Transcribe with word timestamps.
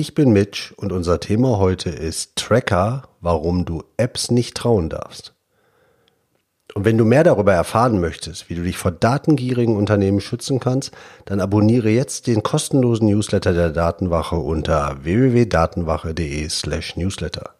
Ich 0.00 0.14
bin 0.14 0.30
Mitch 0.30 0.72
und 0.76 0.92
unser 0.92 1.18
Thema 1.18 1.58
heute 1.58 1.90
ist 1.90 2.36
Tracker, 2.36 3.08
warum 3.20 3.64
du 3.64 3.82
Apps 3.96 4.30
nicht 4.30 4.56
trauen 4.56 4.88
darfst. 4.88 5.34
Und 6.72 6.84
wenn 6.84 6.96
du 6.96 7.04
mehr 7.04 7.24
darüber 7.24 7.52
erfahren 7.52 7.98
möchtest, 7.98 8.48
wie 8.48 8.54
du 8.54 8.62
dich 8.62 8.78
vor 8.78 8.92
datengierigen 8.92 9.76
Unternehmen 9.76 10.20
schützen 10.20 10.60
kannst, 10.60 10.92
dann 11.24 11.40
abonniere 11.40 11.88
jetzt 11.88 12.28
den 12.28 12.44
kostenlosen 12.44 13.08
Newsletter 13.08 13.52
der 13.52 13.70
Datenwache 13.70 14.36
unter 14.36 15.02
www.datenwache.de 15.02 16.48
slash 16.48 16.94
newsletter. 16.94 17.50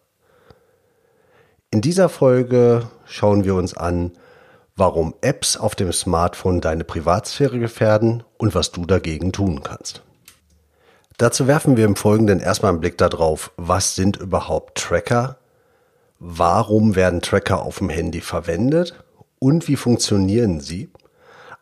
In 1.71 1.81
dieser 1.81 2.07
Folge 2.07 2.87
schauen 3.03 3.43
wir 3.43 3.55
uns 3.55 3.75
an, 3.75 4.13
warum 4.77 5.13
Apps 5.19 5.57
auf 5.57 5.75
dem 5.75 5.91
Smartphone 5.91 6.61
deine 6.61 6.85
Privatsphäre 6.85 7.59
gefährden 7.59 8.23
und 8.37 8.55
was 8.55 8.71
du 8.71 8.85
dagegen 8.85 9.33
tun 9.33 9.61
kannst. 9.61 10.03
Dazu 11.19 11.47
werfen 11.47 11.75
wir 11.75 11.83
im 11.83 11.97
Folgenden 11.97 12.39
erstmal 12.39 12.71
einen 12.71 12.79
Blick 12.79 12.97
darauf, 12.97 13.51
was 13.57 13.93
sind 13.93 14.15
überhaupt 14.15 14.77
Tracker, 14.77 15.35
warum 16.17 16.95
werden 16.95 17.19
Tracker 17.19 17.61
auf 17.61 17.79
dem 17.79 17.89
Handy 17.89 18.21
verwendet 18.21 19.03
und 19.37 19.67
wie 19.67 19.75
funktionieren 19.75 20.61
sie. 20.61 20.89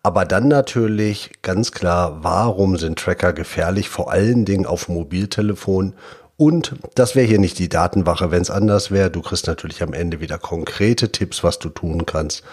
Aber 0.03 0.25
dann 0.25 0.47
natürlich 0.47 1.31
ganz 1.41 1.71
klar, 1.71 2.19
warum 2.21 2.77
sind 2.77 2.99
Tracker 2.99 3.33
gefährlich, 3.33 3.89
vor 3.89 4.11
allen 4.11 4.45
Dingen 4.45 4.67
auf 4.67 4.89
Mobiltelefon 4.89 5.95
und 6.37 6.75
das 6.93 7.15
wäre 7.15 7.25
hier 7.25 7.39
nicht 7.39 7.57
die 7.57 7.67
Datenwache, 7.67 8.29
wenn 8.29 8.43
es 8.43 8.51
anders 8.51 8.91
wäre. 8.91 9.09
Du 9.09 9.23
kriegst 9.23 9.47
natürlich 9.47 9.81
am 9.81 9.93
Ende 9.93 10.21
wieder 10.21 10.37
konkrete 10.37 11.11
Tipps, 11.11 11.43
was 11.43 11.57
du 11.57 11.69
tun 11.69 12.05
kannst, 12.05 12.43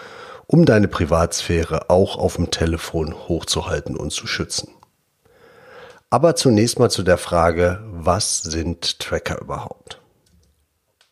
um 0.47 0.65
deine 0.65 0.87
Privatsphäre 0.87 1.91
auch 1.91 2.17
auf 2.17 2.37
dem 2.37 2.49
Telefon 2.49 3.13
hochzuhalten 3.13 3.95
und 3.95 4.11
zu 4.11 4.25
schützen. 4.25 4.74
Aber 6.15 6.37
zunächst 6.37 6.79
mal 6.79 6.89
zu 6.89 7.03
der 7.03 7.17
Frage, 7.17 7.81
was 7.91 8.41
sind 8.41 8.99
Tracker 9.01 9.41
überhaupt? 9.41 9.99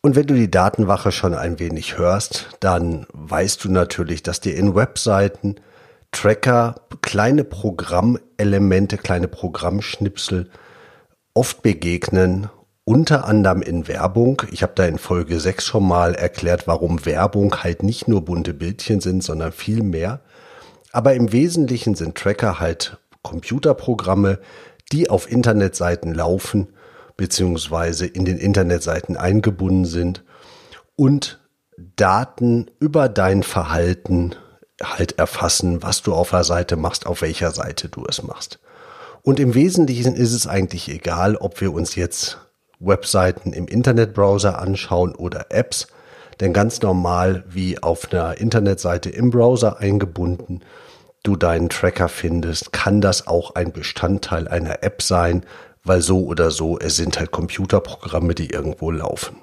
Und 0.00 0.16
wenn 0.16 0.26
du 0.26 0.32
die 0.32 0.50
Datenwache 0.50 1.12
schon 1.12 1.34
ein 1.34 1.58
wenig 1.58 1.98
hörst, 1.98 2.48
dann 2.60 3.06
weißt 3.12 3.62
du 3.62 3.70
natürlich, 3.70 4.22
dass 4.22 4.40
dir 4.40 4.56
in 4.56 4.74
Webseiten 4.74 5.56
Tracker 6.10 6.76
kleine 7.02 7.44
Programmelemente, 7.44 8.96
kleine 8.96 9.28
Programmschnipsel 9.28 10.48
oft 11.34 11.60
begegnen 11.60 12.48
unter 12.84 13.26
anderem 13.26 13.60
in 13.60 13.86
Werbung. 13.86 14.40
Ich 14.52 14.62
habe 14.62 14.72
da 14.74 14.86
in 14.86 14.96
Folge 14.96 15.38
6 15.38 15.66
schon 15.66 15.86
mal 15.86 16.14
erklärt, 16.14 16.66
warum 16.66 17.04
Werbung 17.04 17.62
halt 17.62 17.82
nicht 17.82 18.08
nur 18.08 18.24
bunte 18.24 18.54
Bildchen 18.54 19.02
sind, 19.02 19.22
sondern 19.22 19.52
viel 19.52 19.82
mehr. 19.82 20.20
Aber 20.92 21.12
im 21.12 21.30
Wesentlichen 21.30 21.94
sind 21.94 22.16
Tracker 22.16 22.58
halt 22.58 22.96
Computerprogramme, 23.22 24.38
die 24.92 25.10
auf 25.10 25.30
Internetseiten 25.30 26.14
laufen, 26.14 26.68
beziehungsweise 27.16 28.06
in 28.06 28.24
den 28.24 28.38
Internetseiten 28.38 29.16
eingebunden 29.16 29.84
sind 29.84 30.24
und 30.96 31.40
Daten 31.96 32.70
über 32.80 33.08
dein 33.08 33.42
Verhalten 33.42 34.34
halt 34.82 35.18
erfassen, 35.18 35.82
was 35.82 36.02
du 36.02 36.12
auf 36.14 36.30
der 36.30 36.44
Seite 36.44 36.76
machst, 36.76 37.06
auf 37.06 37.22
welcher 37.22 37.50
Seite 37.50 37.88
du 37.88 38.04
es 38.08 38.22
machst. 38.22 38.58
Und 39.22 39.40
im 39.40 39.54
Wesentlichen 39.54 40.14
ist 40.14 40.32
es 40.32 40.46
eigentlich 40.46 40.88
egal, 40.88 41.36
ob 41.36 41.60
wir 41.60 41.72
uns 41.72 41.94
jetzt 41.94 42.38
Webseiten 42.78 43.52
im 43.52 43.66
Internetbrowser 43.66 44.58
anschauen 44.58 45.14
oder 45.14 45.46
Apps. 45.50 45.86
Denn 46.40 46.52
ganz 46.52 46.82
normal 46.82 47.44
wie 47.48 47.82
auf 47.82 48.12
einer 48.12 48.38
Internetseite 48.38 49.08
im 49.08 49.30
Browser 49.30 49.78
eingebunden 49.78 50.60
du 51.24 51.34
deinen 51.34 51.68
Tracker 51.68 52.08
findest, 52.08 52.72
kann 52.72 53.00
das 53.00 53.26
auch 53.26 53.56
ein 53.56 53.72
Bestandteil 53.72 54.46
einer 54.46 54.84
App 54.84 55.02
sein, 55.02 55.44
weil 55.82 56.00
so 56.00 56.24
oder 56.24 56.52
so, 56.52 56.78
es 56.78 56.94
sind 56.96 57.18
halt 57.18 57.32
Computerprogramme, 57.32 58.36
die 58.36 58.50
irgendwo 58.50 58.92
laufen. 58.92 59.36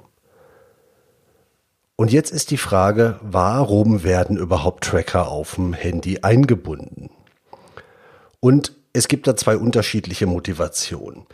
Und 1.98 2.12
jetzt 2.12 2.32
ist 2.32 2.50
die 2.50 2.58
Frage, 2.58 3.20
warum 3.22 4.04
werden 4.04 4.38
überhaupt 4.38 4.86
Tracker 4.86 5.28
auf 5.28 5.56
dem 5.56 5.74
Handy 5.74 6.20
eingebunden? 6.22 7.10
Und 8.40 8.74
es 8.94 9.08
gibt 9.08 9.28
da 9.28 9.36
zwei 9.36 9.58
unterschiedliche 9.58 10.26
Motivationen. 10.26 11.26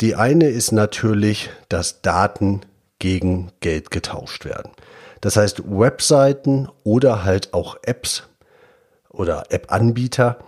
Die 0.00 0.14
eine 0.14 0.48
ist 0.48 0.72
natürlich, 0.72 1.50
dass 1.68 2.00
Daten 2.00 2.62
gegen 2.98 3.52
Geld 3.60 3.90
getauscht 3.90 4.44
werden. 4.44 4.72
Das 5.20 5.36
heißt, 5.36 5.62
Webseiten 5.66 6.68
oder 6.84 7.24
halt 7.24 7.52
auch 7.54 7.76
Apps 7.82 8.24
oder 9.16 9.44
App-Anbieter 9.50 10.38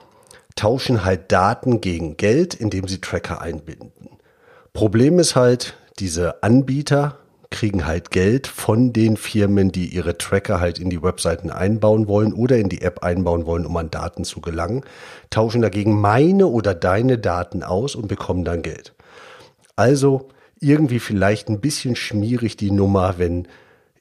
tauschen 0.55 1.05
halt 1.05 1.31
Daten 1.33 1.81
gegen 1.81 2.17
Geld, 2.17 2.55
indem 2.55 2.89
sie 2.89 3.01
Tracker 3.01 3.41
einbinden. 3.41 4.11
Problem 4.73 5.19
ist 5.19 5.37
halt, 5.37 5.77
diese 5.99 6.43
Anbieter 6.43 7.19
kriegen 7.51 7.87
halt 7.87 8.11
Geld 8.11 8.47
von 8.47 8.93
den 8.93 9.17
Firmen, 9.17 9.73
die 9.73 9.87
ihre 9.87 10.19
Tracker 10.19 10.61
halt 10.61 10.79
in 10.79 10.91
die 10.91 11.03
Webseiten 11.03 11.51
einbauen 11.51 12.09
wollen 12.09 12.33
oder 12.33 12.59
in 12.59 12.69
die 12.69 12.83
App 12.83 13.03
einbauen 13.03 13.47
wollen, 13.47 13.67
um 13.67 13.77
an 13.77 13.91
Daten 13.91 14.25
zu 14.25 14.41
gelangen, 14.41 14.83
tauschen 15.31 15.63
dagegen 15.63 15.99
meine 15.99 16.49
oder 16.49 16.75
deine 16.75 17.19
Daten 17.19 17.63
aus 17.63 17.95
und 17.95 18.09
bekommen 18.09 18.45
dann 18.45 18.63
Geld. 18.63 18.95
Also 19.77 20.29
irgendwie 20.61 20.99
vielleicht 20.99 21.49
ein 21.49 21.61
bisschen 21.61 21.97
schmierig 21.97 22.57
die 22.57 22.71
Nummer, 22.71 23.19
wenn 23.19 23.47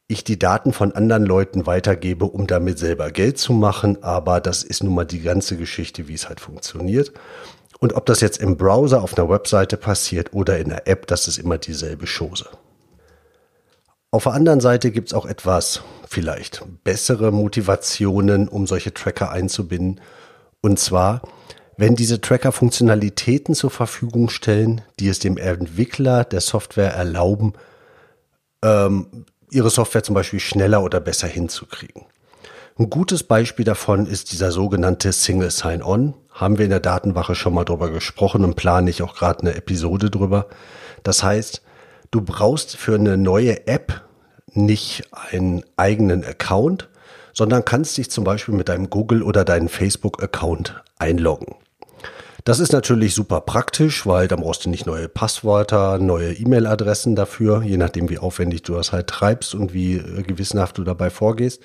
ich 0.07 0.23
die 0.23 0.37
Daten 0.37 0.71
von 0.71 0.91
anderen 0.91 1.25
Leuten 1.25 1.65
weitergebe, 1.65 2.25
um 2.25 2.47
damit 2.47 2.77
selber 2.77 3.11
Geld 3.11 3.37
zu 3.37 3.53
machen. 3.53 4.03
Aber 4.03 4.39
das 4.39 4.63
ist 4.63 4.83
nun 4.83 4.93
mal 4.93 5.05
die 5.05 5.21
ganze 5.21 5.57
Geschichte, 5.57 6.07
wie 6.07 6.13
es 6.13 6.29
halt 6.29 6.39
funktioniert. 6.39 7.11
Und 7.79 7.93
ob 7.93 8.05
das 8.05 8.21
jetzt 8.21 8.37
im 8.37 8.57
Browser 8.57 9.01
auf 9.01 9.17
einer 9.17 9.29
Webseite 9.29 9.77
passiert 9.77 10.33
oder 10.33 10.59
in 10.59 10.69
der 10.69 10.87
App, 10.87 11.07
das 11.07 11.27
ist 11.27 11.37
immer 11.37 11.57
dieselbe 11.57 12.05
Chose. 12.05 12.47
Auf 14.11 14.23
der 14.23 14.33
anderen 14.33 14.61
Seite 14.61 14.91
gibt 14.91 15.09
es 15.09 15.13
auch 15.13 15.25
etwas 15.25 15.81
vielleicht 16.07 16.63
bessere 16.83 17.31
Motivationen, 17.31 18.47
um 18.47 18.65
solche 18.65 18.93
Tracker 18.93 19.31
einzubinden. 19.31 19.99
Und 20.61 20.79
zwar, 20.79 21.21
wenn 21.75 21.95
diese 21.95 22.21
Tracker 22.21 22.53
Funktionalitäten 22.53 23.55
zur 23.55 23.71
Verfügung 23.71 24.29
stellen, 24.29 24.81
die 24.99 25.09
es 25.09 25.19
dem 25.19 25.37
Entwickler 25.37 26.23
der 26.23 26.39
Software 26.39 26.93
erlauben, 26.93 27.53
ähm, 28.63 29.25
ihre 29.51 29.69
Software 29.69 30.03
zum 30.03 30.15
Beispiel 30.15 30.39
schneller 30.39 30.83
oder 30.83 30.99
besser 30.99 31.27
hinzukriegen. 31.27 32.03
Ein 32.77 32.89
gutes 32.89 33.23
Beispiel 33.23 33.63
davon 33.63 34.05
ist 34.05 34.31
dieser 34.33 34.51
sogenannte 34.51 35.13
Single 35.13 35.51
Sign-On. 35.51 36.13
Haben 36.31 36.57
wir 36.57 36.65
in 36.65 36.71
der 36.71 36.81
Datenwache 36.81 37.33
schon 37.33 37.53
mal 37.53 37.63
drüber 37.63 37.89
gesprochen 37.89 38.43
und 38.43 38.55
plane 38.55 38.89
ich 38.89 39.01
auch 39.01 39.15
gerade 39.15 39.41
eine 39.41 39.55
Episode 39.55 40.09
drüber. 40.09 40.47
Das 41.03 41.23
heißt, 41.23 41.61
du 42.11 42.21
brauchst 42.21 42.75
für 42.75 42.95
eine 42.95 43.15
neue 43.17 43.65
App 43.67 44.01
nicht 44.51 45.03
einen 45.11 45.63
eigenen 45.77 46.25
Account, 46.25 46.89
sondern 47.33 47.65
kannst 47.65 47.97
dich 47.97 48.11
zum 48.11 48.23
Beispiel 48.23 48.53
mit 48.53 48.69
deinem 48.69 48.89
Google 48.89 49.23
oder 49.23 49.45
deinem 49.45 49.69
Facebook-Account 49.69 50.81
einloggen. 50.97 51.55
Das 52.45 52.59
ist 52.59 52.73
natürlich 52.73 53.15
super 53.15 53.41
praktisch, 53.41 54.05
weil 54.05 54.27
dann 54.27 54.41
brauchst 54.41 54.65
du 54.65 54.69
nicht 54.69 54.85
neue 54.85 55.09
Passwörter, 55.09 55.97
neue 55.97 56.31
E-Mail-Adressen 56.31 57.15
dafür, 57.15 57.63
je 57.63 57.77
nachdem 57.77 58.07
wie 58.07 58.19
aufwendig 58.19 58.61
du 58.61 58.75
das 58.75 58.91
halt 58.91 59.07
treibst 59.07 59.55
und 59.55 59.73
wie 59.73 59.95
äh, 59.95 60.21
gewissenhaft 60.21 60.77
du 60.77 60.83
dabei 60.83 61.09
vorgehst. 61.09 61.63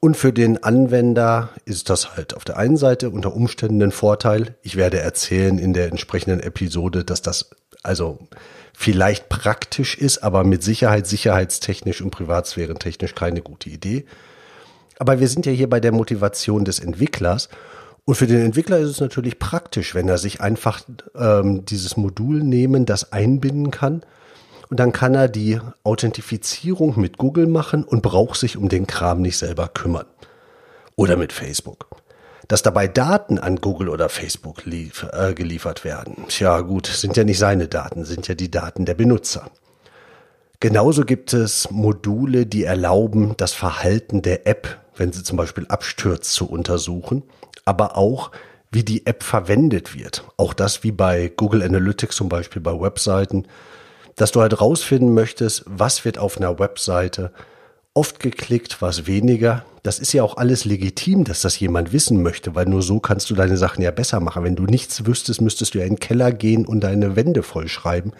Und 0.00 0.18
für 0.18 0.34
den 0.34 0.62
Anwender 0.62 1.48
ist 1.64 1.88
das 1.88 2.16
halt 2.16 2.36
auf 2.36 2.44
der 2.44 2.58
einen 2.58 2.76
Seite 2.76 3.08
unter 3.08 3.34
Umständen 3.34 3.82
ein 3.82 3.92
Vorteil. 3.92 4.56
Ich 4.60 4.76
werde 4.76 5.00
erzählen 5.00 5.56
in 5.56 5.72
der 5.72 5.88
entsprechenden 5.88 6.40
Episode, 6.40 7.02
dass 7.02 7.22
das 7.22 7.48
also 7.82 8.18
vielleicht 8.74 9.30
praktisch 9.30 9.96
ist, 9.96 10.22
aber 10.22 10.44
mit 10.44 10.62
Sicherheit 10.62 11.06
sicherheitstechnisch 11.06 12.02
und 12.02 12.10
privatsphärentechnisch 12.10 13.14
keine 13.14 13.40
gute 13.40 13.70
Idee. 13.70 14.04
Aber 14.98 15.18
wir 15.18 15.28
sind 15.28 15.46
ja 15.46 15.52
hier 15.52 15.70
bei 15.70 15.80
der 15.80 15.92
Motivation 15.92 16.66
des 16.66 16.78
Entwicklers 16.78 17.48
und 18.06 18.16
für 18.16 18.26
den 18.26 18.44
Entwickler 18.44 18.78
ist 18.78 18.90
es 18.90 19.00
natürlich 19.00 19.38
praktisch, 19.38 19.94
wenn 19.94 20.08
er 20.08 20.18
sich 20.18 20.40
einfach 20.40 20.82
ähm, 21.14 21.64
dieses 21.64 21.96
Modul 21.96 22.42
nehmen, 22.42 22.84
das 22.84 23.12
einbinden 23.12 23.70
kann. 23.70 24.02
Und 24.68 24.80
dann 24.80 24.92
kann 24.92 25.14
er 25.14 25.28
die 25.28 25.60
Authentifizierung 25.84 27.00
mit 27.00 27.16
Google 27.16 27.46
machen 27.46 27.84
und 27.84 28.02
braucht 28.02 28.38
sich 28.38 28.56
um 28.56 28.68
den 28.68 28.86
Kram 28.86 29.22
nicht 29.22 29.38
selber 29.38 29.68
kümmern. 29.68 30.06
Oder 30.96 31.16
mit 31.16 31.32
Facebook. 31.32 31.88
Dass 32.46 32.62
dabei 32.62 32.88
Daten 32.88 33.38
an 33.38 33.56
Google 33.56 33.88
oder 33.88 34.10
Facebook 34.10 34.66
lief, 34.66 35.06
äh, 35.12 35.32
geliefert 35.32 35.82
werden. 35.84 36.24
Tja, 36.28 36.60
gut, 36.60 36.86
sind 36.86 37.16
ja 37.16 37.24
nicht 37.24 37.38
seine 37.38 37.68
Daten, 37.68 38.04
sind 38.04 38.28
ja 38.28 38.34
die 38.34 38.50
Daten 38.50 38.84
der 38.84 38.94
Benutzer. 38.94 39.50
Genauso 40.60 41.04
gibt 41.04 41.32
es 41.32 41.70
Module, 41.70 42.44
die 42.44 42.64
erlauben, 42.64 43.34
das 43.38 43.54
Verhalten 43.54 44.22
der 44.22 44.46
App, 44.46 44.83
wenn 44.96 45.12
sie 45.12 45.22
zum 45.22 45.36
Beispiel 45.36 45.66
abstürzt, 45.68 46.32
zu 46.32 46.48
untersuchen, 46.48 47.22
aber 47.64 47.96
auch, 47.96 48.30
wie 48.70 48.82
die 48.82 49.06
App 49.06 49.22
verwendet 49.22 49.94
wird. 49.94 50.24
Auch 50.36 50.52
das 50.52 50.82
wie 50.82 50.90
bei 50.90 51.32
Google 51.34 51.62
Analytics 51.62 52.16
zum 52.16 52.28
Beispiel 52.28 52.60
bei 52.60 52.78
Webseiten, 52.78 53.46
dass 54.16 54.32
du 54.32 54.40
halt 54.40 54.60
rausfinden 54.60 55.14
möchtest, 55.14 55.62
was 55.66 56.04
wird 56.04 56.18
auf 56.18 56.38
einer 56.38 56.58
Webseite 56.58 57.32
oft 57.94 58.18
geklickt, 58.18 58.82
was 58.82 59.06
weniger. 59.06 59.64
Das 59.84 60.00
ist 60.00 60.12
ja 60.12 60.24
auch 60.24 60.36
alles 60.36 60.64
legitim, 60.64 61.24
dass 61.24 61.42
das 61.42 61.58
jemand 61.60 61.92
wissen 61.92 62.22
möchte, 62.22 62.54
weil 62.54 62.66
nur 62.66 62.82
so 62.82 62.98
kannst 62.98 63.30
du 63.30 63.34
deine 63.34 63.56
Sachen 63.56 63.82
ja 63.82 63.92
besser 63.92 64.18
machen. 64.18 64.42
Wenn 64.42 64.56
du 64.56 64.64
nichts 64.64 65.06
wüsstest, 65.06 65.40
müsstest 65.40 65.74
du 65.74 65.78
ja 65.78 65.84
in 65.84 65.94
den 65.94 66.00
Keller 66.00 66.32
gehen 66.32 66.66
und 66.66 66.80
deine 66.80 67.14
Wände 67.16 67.42
vollschreiben. 67.42 68.12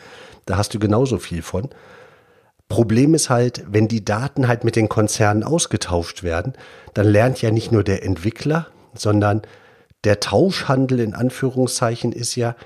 Da 0.46 0.56
hast 0.56 0.74
du 0.74 0.78
genauso 0.78 1.18
viel 1.18 1.42
von. 1.42 1.70
Problem 2.74 3.14
ist 3.14 3.30
halt, 3.30 3.64
wenn 3.68 3.86
die 3.86 4.04
Daten 4.04 4.48
halt 4.48 4.64
mit 4.64 4.74
den 4.74 4.88
Konzernen 4.88 5.44
ausgetauscht 5.44 6.24
werden, 6.24 6.54
dann 6.92 7.06
lernt 7.06 7.40
ja 7.40 7.52
nicht 7.52 7.70
nur 7.70 7.84
der 7.84 8.02
Entwickler, 8.02 8.66
sondern 8.94 9.42
der 10.02 10.18
Tauschhandel 10.18 10.98
in 10.98 11.14
Anführungszeichen 11.14 12.10
ist 12.10 12.34
ja, 12.34 12.56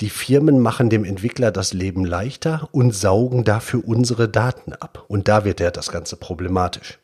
die 0.00 0.10
Firmen 0.10 0.60
machen 0.60 0.90
dem 0.90 1.04
Entwickler 1.04 1.50
das 1.50 1.72
Leben 1.72 2.04
leichter 2.04 2.68
und 2.70 2.94
saugen 2.94 3.42
dafür 3.42 3.82
unsere 3.84 4.28
Daten 4.28 4.74
ab. 4.74 5.04
Und 5.08 5.26
da 5.26 5.44
wird 5.44 5.58
ja 5.58 5.72
das 5.72 5.90
Ganze 5.90 6.14
problematisch. 6.14 7.00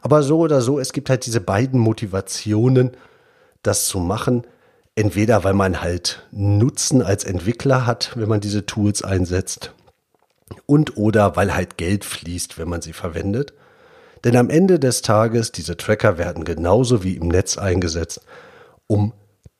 Aber 0.00 0.22
so 0.22 0.38
oder 0.38 0.60
so, 0.60 0.78
es 0.78 0.92
gibt 0.92 1.10
halt 1.10 1.26
diese 1.26 1.40
beiden 1.40 1.80
Motivationen, 1.80 2.92
das 3.64 3.88
zu 3.88 3.98
machen. 3.98 4.46
Entweder 4.94 5.42
weil 5.42 5.54
man 5.54 5.80
halt 5.80 6.24
Nutzen 6.30 7.02
als 7.02 7.24
Entwickler 7.24 7.86
hat, 7.86 8.12
wenn 8.14 8.28
man 8.28 8.40
diese 8.40 8.66
Tools 8.66 9.02
einsetzt, 9.02 9.72
und 10.66 10.96
oder 10.96 11.36
weil 11.36 11.54
halt 11.54 11.76
Geld 11.76 12.04
fließt, 12.04 12.58
wenn 12.58 12.68
man 12.68 12.82
sie 12.82 12.92
verwendet. 12.92 13.52
Denn 14.24 14.36
am 14.36 14.50
Ende 14.50 14.78
des 14.78 15.02
Tages, 15.02 15.52
diese 15.52 15.76
Tracker 15.76 16.18
werden 16.18 16.44
genauso 16.44 17.04
wie 17.04 17.14
im 17.14 17.28
Netz 17.28 17.56
eingesetzt, 17.56 18.20
um 18.86 19.12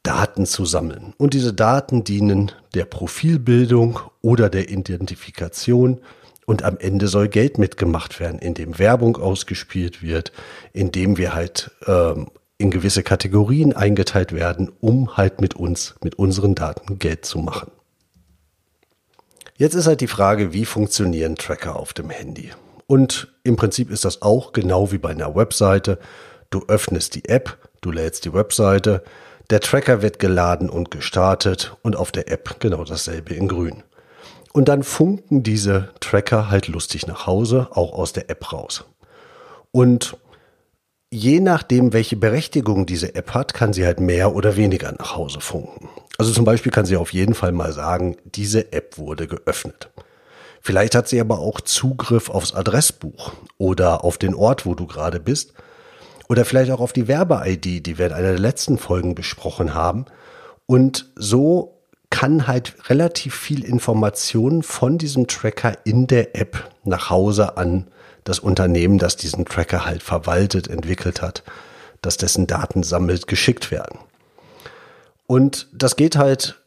Daten 0.02 0.46
zu 0.46 0.64
sammeln. 0.64 1.14
Und 1.18 1.34
diese 1.34 1.52
Daten 1.52 2.04
dienen 2.04 2.52
der 2.74 2.84
Profilbildung 2.84 4.00
oder 4.22 4.48
der 4.48 4.70
Identifikation. 4.70 6.00
Und 6.46 6.62
am 6.62 6.78
Ende 6.78 7.08
soll 7.08 7.28
Geld 7.28 7.58
mitgemacht 7.58 8.20
werden, 8.20 8.38
indem 8.38 8.78
Werbung 8.78 9.18
ausgespielt 9.18 10.02
wird, 10.02 10.32
indem 10.72 11.18
wir 11.18 11.34
halt 11.34 11.70
ähm, 11.86 12.28
in 12.56 12.70
gewisse 12.70 13.02
Kategorien 13.02 13.74
eingeteilt 13.74 14.32
werden, 14.32 14.72
um 14.80 15.16
halt 15.16 15.40
mit 15.42 15.54
uns, 15.54 15.94
mit 16.02 16.14
unseren 16.16 16.54
Daten 16.54 16.98
Geld 16.98 17.26
zu 17.26 17.38
machen. 17.38 17.70
Jetzt 19.58 19.74
ist 19.74 19.88
halt 19.88 20.00
die 20.00 20.06
Frage, 20.06 20.52
wie 20.52 20.64
funktionieren 20.64 21.34
Tracker 21.34 21.74
auf 21.74 21.92
dem 21.92 22.10
Handy? 22.10 22.52
Und 22.86 23.34
im 23.42 23.56
Prinzip 23.56 23.90
ist 23.90 24.04
das 24.04 24.22
auch 24.22 24.52
genau 24.52 24.92
wie 24.92 24.98
bei 24.98 25.08
einer 25.08 25.34
Webseite. 25.34 25.98
Du 26.48 26.66
öffnest 26.68 27.16
die 27.16 27.28
App, 27.28 27.58
du 27.80 27.90
lädst 27.90 28.24
die 28.24 28.32
Webseite, 28.32 29.02
der 29.50 29.58
Tracker 29.58 30.00
wird 30.00 30.20
geladen 30.20 30.70
und 30.70 30.92
gestartet 30.92 31.76
und 31.82 31.96
auf 31.96 32.12
der 32.12 32.30
App 32.30 32.60
genau 32.60 32.84
dasselbe 32.84 33.34
in 33.34 33.48
grün. 33.48 33.82
Und 34.52 34.68
dann 34.68 34.84
funken 34.84 35.42
diese 35.42 35.88
Tracker 35.98 36.50
halt 36.50 36.68
lustig 36.68 37.08
nach 37.08 37.26
Hause, 37.26 37.66
auch 37.72 37.92
aus 37.92 38.12
der 38.12 38.30
App 38.30 38.52
raus. 38.52 38.84
Und 39.72 40.16
je 41.10 41.40
nachdem, 41.40 41.92
welche 41.92 42.14
Berechtigung 42.14 42.86
diese 42.86 43.16
App 43.16 43.34
hat, 43.34 43.54
kann 43.54 43.72
sie 43.72 43.84
halt 43.84 43.98
mehr 43.98 44.36
oder 44.36 44.54
weniger 44.54 44.92
nach 44.92 45.16
Hause 45.16 45.40
funken. 45.40 45.88
Also 46.18 46.32
zum 46.32 46.44
Beispiel 46.44 46.72
kann 46.72 46.84
sie 46.84 46.96
auf 46.96 47.12
jeden 47.12 47.34
Fall 47.34 47.52
mal 47.52 47.72
sagen, 47.72 48.16
diese 48.24 48.72
App 48.72 48.98
wurde 48.98 49.28
geöffnet. 49.28 49.88
Vielleicht 50.60 50.96
hat 50.96 51.08
sie 51.08 51.20
aber 51.20 51.38
auch 51.38 51.60
Zugriff 51.60 52.28
aufs 52.28 52.52
Adressbuch 52.52 53.32
oder 53.56 54.04
auf 54.04 54.18
den 54.18 54.34
Ort, 54.34 54.66
wo 54.66 54.74
du 54.74 54.86
gerade 54.86 55.20
bist 55.20 55.54
oder 56.28 56.44
vielleicht 56.44 56.72
auch 56.72 56.80
auf 56.80 56.92
die 56.92 57.08
Werbe-ID, 57.08 57.86
die 57.86 57.98
wir 57.98 58.06
in 58.06 58.12
einer 58.12 58.30
der 58.30 58.38
letzten 58.38 58.78
Folgen 58.78 59.14
besprochen 59.14 59.74
haben. 59.74 60.06
Und 60.66 61.10
so 61.14 61.78
kann 62.10 62.46
halt 62.46 62.74
relativ 62.90 63.34
viel 63.34 63.64
Information 63.64 64.62
von 64.62 64.98
diesem 64.98 65.26
Tracker 65.26 65.78
in 65.84 66.06
der 66.06 66.36
App 66.36 66.70
nach 66.84 67.10
Hause 67.10 67.56
an 67.56 67.86
das 68.24 68.40
Unternehmen, 68.40 68.98
das 68.98 69.16
diesen 69.16 69.44
Tracker 69.44 69.86
halt 69.86 70.02
verwaltet, 70.02 70.68
entwickelt 70.68 71.22
hat, 71.22 71.44
das 72.02 72.16
dessen 72.16 72.46
Daten 72.46 72.82
sammelt, 72.82 73.26
geschickt 73.26 73.70
werden. 73.70 73.98
Und 75.28 75.68
das 75.74 75.94
geht 75.96 76.16
halt 76.16 76.58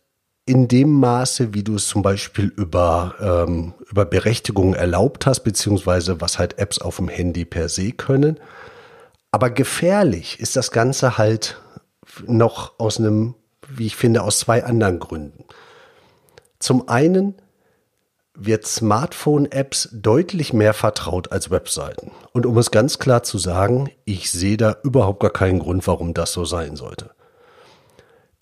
in 0.45 0.67
dem 0.67 0.93
Maße, 0.93 1.53
wie 1.55 1.63
du 1.63 1.75
es 1.75 1.87
zum 1.87 2.03
Beispiel 2.03 2.53
über, 2.55 3.15
ähm, 3.19 3.73
über 3.89 4.05
Berechtigungen 4.05 4.75
erlaubt 4.75 5.25
hast, 5.25 5.41
beziehungsweise 5.41 6.21
was 6.21 6.37
halt 6.37 6.59
Apps 6.59 6.77
auf 6.77 6.97
dem 6.97 7.09
Handy 7.09 7.43
per 7.43 7.69
se 7.69 7.91
können. 7.91 8.39
Aber 9.31 9.49
gefährlich 9.49 10.39
ist 10.39 10.55
das 10.55 10.71
Ganze 10.71 11.17
halt 11.17 11.59
noch 12.27 12.79
aus 12.79 12.99
einem, 12.99 13.33
wie 13.67 13.87
ich 13.87 13.95
finde, 13.95 14.21
aus 14.21 14.39
zwei 14.39 14.63
anderen 14.63 14.99
Gründen. 14.99 15.43
Zum 16.59 16.87
einen 16.87 17.33
wird 18.35 18.67
Smartphone-Apps 18.67 19.89
deutlich 19.91 20.53
mehr 20.53 20.73
vertraut 20.73 21.31
als 21.31 21.49
Webseiten. 21.49 22.11
Und 22.31 22.45
um 22.45 22.57
es 22.59 22.69
ganz 22.69 22.99
klar 22.99 23.23
zu 23.23 23.39
sagen, 23.39 23.89
ich 24.05 24.31
sehe 24.31 24.57
da 24.57 24.75
überhaupt 24.83 25.19
gar 25.19 25.31
keinen 25.31 25.59
Grund, 25.59 25.87
warum 25.87 26.13
das 26.13 26.31
so 26.31 26.45
sein 26.45 26.75
sollte. 26.75 27.09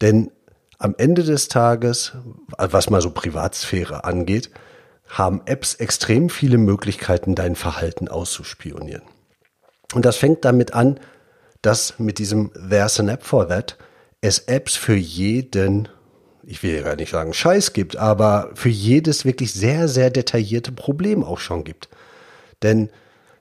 Denn 0.01 0.31
am 0.77 0.95
Ende 0.97 1.23
des 1.23 1.47
Tages, 1.47 2.13
was 2.57 2.89
mal 2.89 3.01
so 3.01 3.11
Privatsphäre 3.11 4.03
angeht, 4.05 4.49
haben 5.07 5.41
Apps 5.45 5.75
extrem 5.75 6.29
viele 6.29 6.57
Möglichkeiten, 6.57 7.35
dein 7.35 7.55
Verhalten 7.55 8.07
auszuspionieren. 8.07 9.03
Und 9.93 10.05
das 10.05 10.17
fängt 10.17 10.45
damit 10.45 10.73
an, 10.73 10.99
dass 11.61 11.99
mit 11.99 12.19
diesem 12.19 12.51
There's 12.53 12.99
an 12.99 13.09
App 13.09 13.23
for 13.23 13.47
That 13.47 13.77
es 14.21 14.39
Apps 14.39 14.75
für 14.75 14.95
jeden, 14.95 15.87
ich 16.43 16.61
will 16.63 16.75
ja 16.75 16.81
gar 16.81 16.95
nicht 16.95 17.11
sagen 17.11 17.33
Scheiß 17.33 17.73
gibt, 17.73 17.95
aber 17.95 18.51
für 18.53 18.69
jedes 18.69 19.25
wirklich 19.25 19.53
sehr, 19.53 19.87
sehr 19.87 20.09
detaillierte 20.09 20.71
Problem 20.71 21.23
auch 21.23 21.39
schon 21.39 21.63
gibt. 21.63 21.89
Denn 22.63 22.89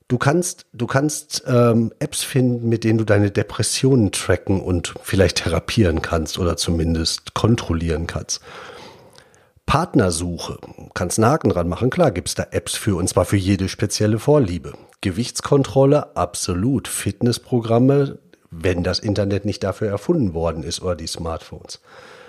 du 0.09 0.19
kannst, 0.19 0.67
du 0.73 0.87
kannst 0.87 1.45
ähm, 1.47 1.93
Apps 1.99 2.23
finden, 2.23 2.69
mit 2.69 2.85
denen 2.85 2.99
du 2.99 3.05
deine 3.05 3.31
Depressionen 3.31 4.11
tracken 4.11 4.61
und 4.61 4.95
vielleicht 5.03 5.39
therapieren 5.39 6.03
kannst 6.03 6.39
oder 6.39 6.57
zumindest 6.57 7.35
kontrollieren 7.35 8.07
kannst. 8.07 8.41
Partnersuche, 9.67 10.57
kannst 10.95 11.19
einen 11.19 11.31
Haken 11.31 11.51
dran 11.51 11.69
machen, 11.69 11.91
klar 11.91 12.11
gibt's 12.11 12.35
da 12.35 12.47
Apps 12.53 12.75
für, 12.75 12.97
und 12.97 13.07
zwar 13.07 13.27
für 13.27 13.37
jede 13.37 13.69
spezielle 13.69 14.19
Vorliebe. 14.19 14.73
Gewichtskontrolle, 15.03 16.17
absolut. 16.17 16.89
Fitnessprogramme, 16.89 18.19
wenn 18.51 18.83
das 18.83 18.99
Internet 18.99 19.45
nicht 19.45 19.63
dafür 19.63 19.89
erfunden 19.89 20.33
worden 20.33 20.63
ist 20.63 20.81
oder 20.81 20.97
die 20.97 21.07
Smartphones. 21.07 21.81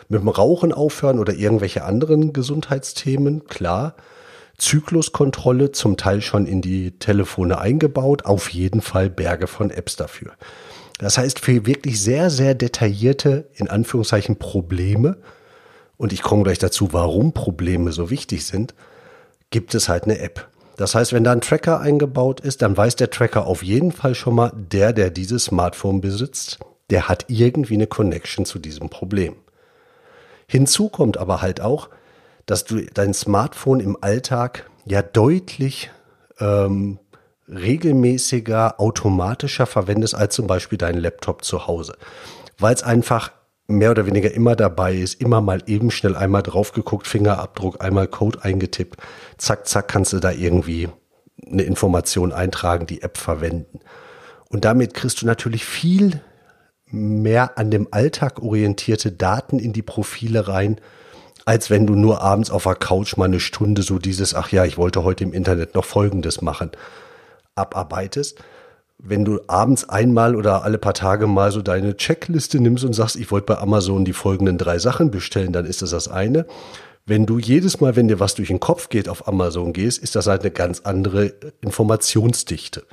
Mit 0.10 0.22
dem 0.22 0.28
Rauchen 0.28 0.74
aufhören 0.74 1.18
oder 1.18 1.34
irgendwelche 1.34 1.86
anderen 1.86 2.34
Gesundheitsthemen, 2.34 3.46
klar. 3.46 3.96
Zykluskontrolle 4.60 5.72
zum 5.72 5.98
Teil 5.98 6.22
schon 6.22 6.46
in 6.46 6.62
die 6.62 6.92
Telefone 7.00 7.60
eingebaut, 7.60 8.26
auf 8.26 8.50
jeden 8.50 8.82
Fall 8.82 9.10
Berge 9.10 9.48
von 9.48 9.72
Apps 9.72 9.96
dafür. 9.96 10.34
Das 11.00 11.18
heißt, 11.18 11.40
für 11.40 11.66
wirklich 11.66 12.02
sehr, 12.02 12.30
sehr 12.30 12.54
detaillierte, 12.54 13.48
in 13.56 13.70
Anführungszeichen, 13.70 14.38
Probleme, 14.38 15.18
und 15.98 16.14
ich 16.14 16.22
komme 16.22 16.44
gleich 16.44 16.60
dazu, 16.60 16.94
warum 16.94 17.34
Probleme 17.34 17.92
so 17.92 18.10
wichtig 18.10 18.46
sind, 18.46 18.74
gibt 19.50 19.76
es 19.76 19.90
halt 19.90 20.06
eine 20.06 20.20
App. 20.20 20.48
Das 20.78 20.96
heißt, 20.96 21.12
wenn 21.12 21.26
da 21.26 21.34
ein 21.34 21.42
Tracker 21.42 21.82
eingebaut 21.82 22.40
ist, 22.40 22.62
dann 22.62 22.78
weiß 22.78 22.96
der 22.96 23.10
Tracker 23.10 23.48
auf 23.48 23.64
jeden 23.64 23.92
Fall 23.92 24.16
schon 24.16 24.36
mal, 24.36 24.54
der, 24.56 24.94
der 24.94 25.10
dieses 25.10 25.46
Smartphone 25.46 26.00
besitzt, 26.00 26.60
der 26.90 27.10
hat 27.10 27.26
irgendwie 27.28 27.74
eine 27.74 27.88
Connection 27.88 28.46
zu 28.46 28.60
diesem 28.60 28.90
Problem. 28.90 29.36
Hinzu 30.48 30.88
kommt 30.88 31.18
aber 31.18 31.42
halt 31.42 31.60
auch, 31.60 31.90
dass 32.50 32.66
du 32.66 32.82
dein 32.82 33.14
Smartphone 33.14 33.80
im 33.80 33.96
Alltag 34.02 34.68
ja 34.86 35.04
deutlich 35.04 35.92
ähm, 36.40 36.98
regelmäßiger, 37.48 38.80
automatischer 38.80 39.68
verwendest 39.68 40.16
als 40.16 40.34
zum 40.34 40.48
Beispiel 40.48 40.80
deinen 40.80 40.98
Laptop 40.98 41.44
zu 41.44 41.68
Hause, 41.68 41.96
weil 42.58 42.74
es 42.74 42.82
einfach 42.82 43.32
mehr 43.68 43.92
oder 43.92 44.08
weniger 44.08 44.32
immer 44.32 44.56
dabei 44.56 44.96
ist, 44.96 45.22
immer 45.22 45.42
mal 45.42 45.62
eben 45.68 45.92
schnell 45.92 46.16
einmal 46.16 46.42
drauf 46.42 46.72
geguckt, 46.72 47.06
Fingerabdruck, 47.06 47.84
einmal 47.84 48.08
Code 48.08 48.44
eingetippt, 48.44 49.00
zack, 49.38 49.68
zack, 49.68 49.88
kannst 49.88 50.14
du 50.14 50.20
da 50.20 50.32
irgendwie 50.32 50.90
eine 51.46 51.62
Information 51.62 52.34
eintragen, 52.34 52.88
die 52.88 53.04
App 53.04 53.20
verwenden. 53.20 53.80
Und 54.50 54.66
damit 54.66 54.96
kriegst 54.96 55.22
du 55.22 55.28
natürlich 55.28 55.66
viel 55.66 56.20
mehr 56.88 57.60
an 57.60 57.70
dem 57.70 57.90
Alltag 57.92 58.42
orientierte 58.42 59.12
Daten 59.12 59.60
in 59.60 59.72
die 59.72 59.84
Profile 59.84 60.48
rein, 60.48 60.82
als 61.46 61.70
wenn 61.70 61.88
du 61.88 61.96
nur 61.96 62.22
abends 62.22 62.52
auf 62.52 62.64
der 62.64 62.76
Couch 62.76 63.18
mal 63.18 63.26
eine 63.26 63.40
Stunde 63.40 63.82
so 63.82 64.00
dieses, 64.00 64.36
ach 64.36 64.52
ja, 64.52 64.66
ich 64.66 64.78
wollte 64.78 65.04
heute 65.04 65.24
im 65.24 65.34
Internet 65.34 65.76
noch 65.76 65.86
Folgendes 65.86 66.42
machen, 66.42 66.72
abarbeitest 67.56 68.40
wenn 69.02 69.24
du 69.24 69.40
abends 69.48 69.88
einmal 69.88 70.36
oder 70.36 70.64
alle 70.64 70.78
paar 70.78 70.94
Tage 70.94 71.26
mal 71.26 71.52
so 71.52 71.62
deine 71.62 71.96
Checkliste 71.96 72.60
nimmst 72.60 72.84
und 72.84 72.94
sagst, 72.94 73.16
ich 73.16 73.32
wollte 73.32 73.54
bei 73.54 73.58
Amazon 73.58 74.04
die 74.04 74.14
folgenden 74.14 74.58
drei 74.58 74.78
Sachen 74.78 75.10
bestellen, 75.10 75.54
dann 75.54 75.66
ist 75.66 75.82
das 75.82 75.92
das 75.92 76.10
eine. 76.10 76.46
Wenn 77.06 77.26
du 77.26 77.40
jedes 77.40 77.80
Mal, 77.80 77.96
wenn 77.96 78.10
dir 78.10 78.20
was 78.20 78.36
durch 78.36 78.50
den 78.50 78.60
Kopf 78.60 78.90
geht, 78.90 79.08
auf 79.08 79.28
Amazon 79.28 79.74
gehst, 79.74 80.04
ist 80.04 80.16
das 80.16 80.28
halt 80.28 80.42
eine 80.42 80.52
ganz 80.52 80.82
andere 80.82 81.34
Informationsdichte. 81.62 82.84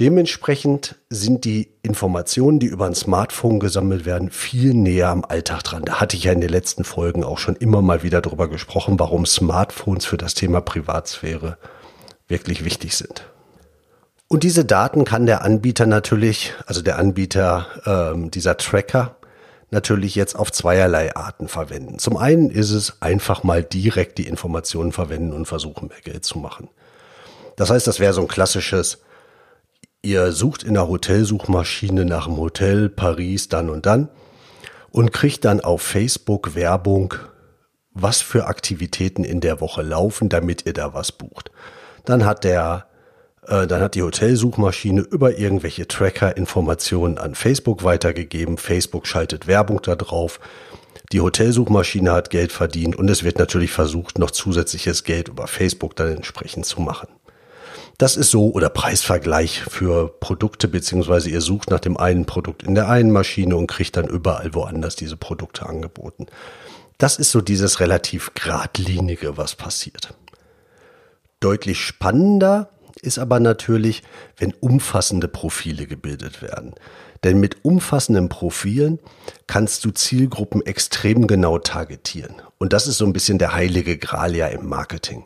Dementsprechend 0.00 0.96
sind 1.08 1.44
die 1.44 1.70
Informationen, 1.82 2.58
die 2.58 2.66
über 2.66 2.86
ein 2.86 2.96
Smartphone 2.96 3.60
gesammelt 3.60 4.04
werden, 4.04 4.30
viel 4.30 4.74
näher 4.74 5.08
am 5.08 5.24
Alltag 5.24 5.62
dran. 5.62 5.84
Da 5.84 6.00
hatte 6.00 6.16
ich 6.16 6.24
ja 6.24 6.32
in 6.32 6.40
den 6.40 6.50
letzten 6.50 6.82
Folgen 6.82 7.22
auch 7.22 7.38
schon 7.38 7.54
immer 7.54 7.80
mal 7.80 8.02
wieder 8.02 8.20
drüber 8.20 8.48
gesprochen, 8.48 8.98
warum 8.98 9.24
Smartphones 9.24 10.04
für 10.04 10.16
das 10.16 10.34
Thema 10.34 10.60
Privatsphäre 10.60 11.58
wirklich 12.26 12.64
wichtig 12.64 12.96
sind. 12.96 13.24
Und 14.26 14.42
diese 14.42 14.64
Daten 14.64 15.04
kann 15.04 15.26
der 15.26 15.42
Anbieter 15.42 15.86
natürlich, 15.86 16.54
also 16.66 16.82
der 16.82 16.98
Anbieter 16.98 17.66
ähm, 17.86 18.32
dieser 18.32 18.56
Tracker, 18.56 19.14
natürlich 19.70 20.16
jetzt 20.16 20.34
auf 20.34 20.50
zweierlei 20.50 21.14
Arten 21.14 21.46
verwenden. 21.46 22.00
Zum 22.00 22.16
einen 22.16 22.50
ist 22.50 22.70
es 22.70 23.00
einfach 23.00 23.44
mal 23.44 23.62
direkt 23.62 24.18
die 24.18 24.26
Informationen 24.26 24.90
verwenden 24.90 25.32
und 25.32 25.46
versuchen, 25.46 25.86
mehr 25.88 26.00
Geld 26.00 26.24
zu 26.24 26.38
machen. 26.40 26.68
Das 27.54 27.70
heißt, 27.70 27.86
das 27.86 28.00
wäre 28.00 28.12
so 28.12 28.22
ein 28.22 28.28
klassisches 28.28 28.98
Ihr 30.04 30.32
sucht 30.32 30.64
in 30.64 30.74
der 30.74 30.86
Hotelsuchmaschine 30.86 32.04
nach 32.04 32.26
dem 32.26 32.36
Hotel 32.36 32.90
Paris 32.90 33.48
dann 33.48 33.70
und 33.70 33.86
dann 33.86 34.10
und 34.90 35.14
kriegt 35.14 35.46
dann 35.46 35.62
auf 35.62 35.80
Facebook 35.80 36.54
Werbung, 36.54 37.14
was 37.94 38.20
für 38.20 38.46
Aktivitäten 38.46 39.24
in 39.24 39.40
der 39.40 39.62
Woche 39.62 39.80
laufen, 39.80 40.28
damit 40.28 40.66
ihr 40.66 40.74
da 40.74 40.92
was 40.92 41.10
bucht. 41.10 41.50
Dann 42.04 42.26
hat 42.26 42.44
der 42.44 42.84
äh, 43.46 43.66
dann 43.66 43.80
hat 43.80 43.94
die 43.94 44.02
Hotelsuchmaschine 44.02 45.00
über 45.00 45.38
irgendwelche 45.38 45.88
Tracker 45.88 46.36
Informationen 46.36 47.16
an 47.16 47.34
Facebook 47.34 47.82
weitergegeben. 47.82 48.58
Facebook 48.58 49.06
schaltet 49.06 49.46
Werbung 49.46 49.80
da 49.82 49.96
drauf. 49.96 50.38
Die 51.12 51.22
Hotelsuchmaschine 51.22 52.12
hat 52.12 52.28
Geld 52.28 52.52
verdient 52.52 52.94
und 52.94 53.08
es 53.08 53.24
wird 53.24 53.38
natürlich 53.38 53.72
versucht, 53.72 54.18
noch 54.18 54.32
zusätzliches 54.32 55.04
Geld 55.04 55.28
über 55.28 55.46
Facebook 55.46 55.96
dann 55.96 56.14
entsprechend 56.14 56.66
zu 56.66 56.82
machen. 56.82 57.08
Das 57.98 58.16
ist 58.16 58.30
so, 58.30 58.50
oder 58.50 58.70
Preisvergleich 58.70 59.62
für 59.62 60.08
Produkte, 60.08 60.66
beziehungsweise 60.66 61.30
ihr 61.30 61.40
sucht 61.40 61.70
nach 61.70 61.80
dem 61.80 61.96
einen 61.96 62.26
Produkt 62.26 62.64
in 62.64 62.74
der 62.74 62.88
einen 62.88 63.12
Maschine 63.12 63.56
und 63.56 63.68
kriegt 63.68 63.96
dann 63.96 64.08
überall 64.08 64.54
woanders 64.54 64.96
diese 64.96 65.16
Produkte 65.16 65.66
angeboten. 65.66 66.26
Das 66.98 67.18
ist 67.18 67.30
so 67.30 67.40
dieses 67.40 67.80
relativ 67.80 68.32
geradlinige, 68.34 69.36
was 69.36 69.54
passiert. 69.54 70.14
Deutlich 71.40 71.80
spannender 71.80 72.70
ist 73.00 73.18
aber 73.18 73.38
natürlich, 73.38 74.02
wenn 74.38 74.54
umfassende 74.54 75.28
Profile 75.28 75.86
gebildet 75.86 76.42
werden. 76.42 76.74
Denn 77.22 77.40
mit 77.40 77.64
umfassenden 77.64 78.28
Profilen 78.28 78.98
kannst 79.46 79.84
du 79.84 79.90
Zielgruppen 79.90 80.64
extrem 80.64 81.26
genau 81.26 81.58
targetieren. 81.58 82.34
Und 82.58 82.72
das 82.72 82.86
ist 82.86 82.98
so 82.98 83.06
ein 83.06 83.12
bisschen 83.12 83.38
der 83.38 83.54
heilige 83.54 83.98
Gral 83.98 84.34
ja 84.34 84.46
im 84.48 84.68
Marketing. 84.68 85.24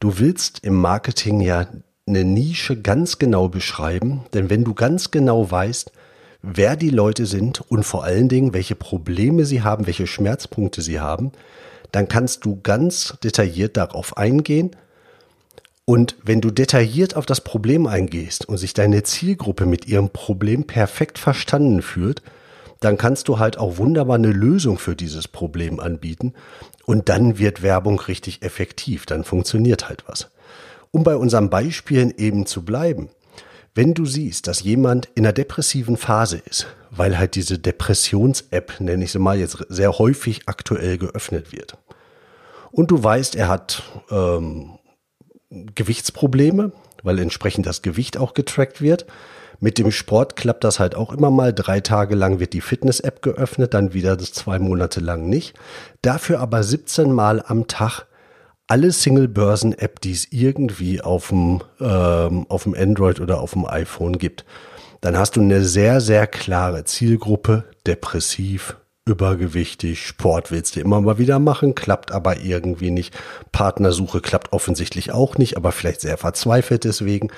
Du 0.00 0.18
willst 0.18 0.60
im 0.64 0.74
Marketing 0.74 1.40
ja 1.40 1.66
eine 2.08 2.24
Nische 2.24 2.80
ganz 2.80 3.18
genau 3.18 3.48
beschreiben, 3.48 4.24
denn 4.34 4.50
wenn 4.50 4.64
du 4.64 4.74
ganz 4.74 5.10
genau 5.10 5.50
weißt, 5.50 5.92
wer 6.42 6.76
die 6.76 6.90
Leute 6.90 7.26
sind 7.26 7.60
und 7.70 7.84
vor 7.84 8.04
allen 8.04 8.28
Dingen, 8.28 8.54
welche 8.54 8.74
Probleme 8.74 9.44
sie 9.44 9.62
haben, 9.62 9.86
welche 9.86 10.06
Schmerzpunkte 10.06 10.82
sie 10.82 11.00
haben, 11.00 11.32
dann 11.92 12.08
kannst 12.08 12.44
du 12.44 12.60
ganz 12.62 13.14
detailliert 13.22 13.76
darauf 13.76 14.16
eingehen. 14.16 14.72
Und 15.84 16.16
wenn 16.22 16.40
du 16.40 16.50
detailliert 16.50 17.16
auf 17.16 17.24
das 17.24 17.40
Problem 17.40 17.86
eingehst 17.86 18.46
und 18.46 18.58
sich 18.58 18.74
deine 18.74 19.02
Zielgruppe 19.04 19.64
mit 19.64 19.86
ihrem 19.86 20.10
Problem 20.10 20.64
perfekt 20.64 21.18
verstanden 21.18 21.80
fühlt, 21.80 22.22
dann 22.80 22.98
kannst 22.98 23.28
du 23.28 23.38
halt 23.38 23.58
auch 23.58 23.78
wunderbar 23.78 24.16
eine 24.16 24.30
Lösung 24.30 24.78
für 24.78 24.94
dieses 24.94 25.26
Problem 25.26 25.80
anbieten 25.80 26.34
und 26.84 27.08
dann 27.08 27.38
wird 27.38 27.62
Werbung 27.62 27.98
richtig 28.00 28.42
effektiv, 28.42 29.06
dann 29.06 29.24
funktioniert 29.24 29.88
halt 29.88 30.04
was. 30.06 30.30
Um 30.90 31.04
bei 31.04 31.16
unseren 31.16 31.50
Beispielen 31.50 32.12
eben 32.16 32.46
zu 32.46 32.64
bleiben, 32.64 33.10
wenn 33.74 33.94
du 33.94 34.06
siehst, 34.06 34.46
dass 34.46 34.62
jemand 34.62 35.08
in 35.14 35.24
einer 35.24 35.32
depressiven 35.32 35.96
Phase 35.96 36.38
ist, 36.48 36.66
weil 36.90 37.18
halt 37.18 37.34
diese 37.34 37.58
Depressions-App, 37.58 38.80
nenne 38.80 39.04
ich 39.04 39.12
sie 39.12 39.18
mal, 39.18 39.38
jetzt 39.38 39.58
sehr 39.68 39.98
häufig 39.98 40.42
aktuell 40.46 40.98
geöffnet 40.98 41.52
wird, 41.52 41.76
und 42.70 42.90
du 42.90 43.02
weißt, 43.02 43.34
er 43.36 43.48
hat 43.48 43.82
ähm, 44.10 44.78
Gewichtsprobleme, 45.50 46.72
weil 47.02 47.18
entsprechend 47.18 47.66
das 47.66 47.82
Gewicht 47.82 48.16
auch 48.18 48.34
getrackt 48.34 48.80
wird. 48.80 49.06
Mit 49.60 49.78
dem 49.78 49.90
Sport 49.90 50.36
klappt 50.36 50.64
das 50.64 50.78
halt 50.78 50.94
auch 50.94 51.12
immer 51.12 51.30
mal. 51.30 51.52
Drei 51.52 51.80
Tage 51.80 52.14
lang 52.14 52.38
wird 52.38 52.52
die 52.52 52.60
Fitness-App 52.60 53.22
geöffnet, 53.22 53.74
dann 53.74 53.94
wieder 53.94 54.18
zwei 54.18 54.58
Monate 54.58 55.00
lang 55.00 55.28
nicht. 55.28 55.54
Dafür 56.02 56.40
aber 56.40 56.62
17 56.62 57.10
Mal 57.10 57.42
am 57.44 57.66
Tag 57.66 58.06
alle 58.68 58.92
Single-Börsen-App, 58.92 60.00
die 60.00 60.12
es 60.12 60.30
irgendwie 60.30 61.00
auf 61.00 61.28
dem, 61.28 61.62
ähm, 61.80 62.46
auf 62.48 62.62
dem 62.64 62.74
Android 62.74 63.20
oder 63.20 63.40
auf 63.40 63.54
dem 63.54 63.66
iPhone 63.66 64.18
gibt. 64.18 64.44
Dann 65.00 65.16
hast 65.16 65.36
du 65.36 65.40
eine 65.40 65.64
sehr, 65.64 66.00
sehr 66.00 66.26
klare 66.26 66.84
Zielgruppe, 66.84 67.64
depressiv, 67.86 68.76
übergewichtig, 69.06 70.06
Sport 70.06 70.50
willst 70.50 70.76
du 70.76 70.80
immer 70.80 71.00
mal 71.00 71.18
wieder 71.18 71.38
machen, 71.38 71.74
klappt 71.74 72.12
aber 72.12 72.40
irgendwie 72.40 72.90
nicht. 72.90 73.16
Partnersuche 73.52 74.20
klappt 74.20 74.52
offensichtlich 74.52 75.12
auch 75.12 75.38
nicht, 75.38 75.56
aber 75.56 75.72
vielleicht 75.72 76.02
sehr 76.02 76.18
verzweifelt 76.18 76.84
deswegen. 76.84 77.30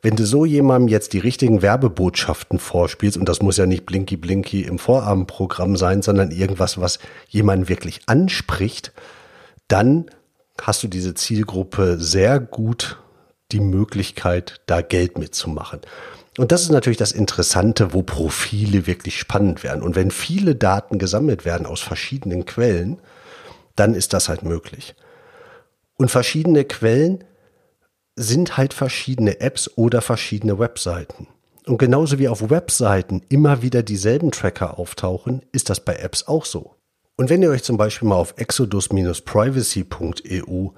Wenn 0.00 0.16
du 0.16 0.24
so 0.24 0.44
jemandem 0.44 0.88
jetzt 0.88 1.12
die 1.12 1.18
richtigen 1.18 1.62
Werbebotschaften 1.62 2.58
vorspielst, 2.58 3.18
und 3.18 3.28
das 3.28 3.42
muss 3.42 3.56
ja 3.56 3.66
nicht 3.66 3.86
Blinky 3.86 4.16
Blinky 4.16 4.62
im 4.62 4.78
Vorabendprogramm 4.78 5.76
sein, 5.76 6.02
sondern 6.02 6.30
irgendwas, 6.30 6.80
was 6.80 6.98
jemanden 7.28 7.68
wirklich 7.68 8.00
anspricht, 8.06 8.92
dann 9.68 10.06
hast 10.60 10.82
du 10.82 10.88
diese 10.88 11.14
Zielgruppe 11.14 11.98
sehr 11.98 12.40
gut 12.40 12.98
die 13.52 13.60
Möglichkeit, 13.60 14.60
da 14.66 14.80
Geld 14.82 15.18
mitzumachen. 15.18 15.80
Und 16.38 16.50
das 16.50 16.62
ist 16.62 16.70
natürlich 16.70 16.98
das 16.98 17.12
Interessante, 17.12 17.92
wo 17.92 18.02
Profile 18.02 18.86
wirklich 18.86 19.18
spannend 19.18 19.62
werden. 19.62 19.82
Und 19.82 19.94
wenn 19.94 20.10
viele 20.10 20.56
Daten 20.56 20.98
gesammelt 20.98 21.44
werden 21.44 21.66
aus 21.66 21.80
verschiedenen 21.80 22.44
Quellen, 22.44 23.00
dann 23.76 23.94
ist 23.94 24.12
das 24.12 24.28
halt 24.28 24.42
möglich. 24.42 24.94
Und 25.96 26.10
verschiedene 26.10 26.64
Quellen 26.64 27.22
sind 28.16 28.56
halt 28.56 28.74
verschiedene 28.74 29.40
Apps 29.40 29.70
oder 29.76 30.00
verschiedene 30.00 30.58
Webseiten. 30.58 31.28
Und 31.66 31.78
genauso 31.78 32.18
wie 32.18 32.28
auf 32.28 32.50
Webseiten 32.50 33.22
immer 33.28 33.62
wieder 33.62 33.82
dieselben 33.82 34.32
Tracker 34.32 34.78
auftauchen, 34.78 35.42
ist 35.52 35.70
das 35.70 35.80
bei 35.80 35.96
Apps 35.96 36.26
auch 36.26 36.44
so. 36.44 36.74
Und 37.16 37.30
wenn 37.30 37.42
ihr 37.42 37.50
euch 37.50 37.62
zum 37.62 37.76
Beispiel 37.76 38.08
mal 38.08 38.16
auf 38.16 38.34
exodus-privacy.eu 38.36 40.70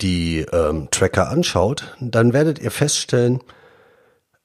die 0.00 0.46
ähm, 0.52 0.88
Tracker 0.90 1.28
anschaut, 1.28 1.94
dann 2.00 2.32
werdet 2.32 2.58
ihr 2.58 2.70
feststellen, 2.70 3.42